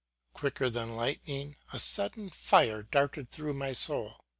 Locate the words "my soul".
3.53-4.25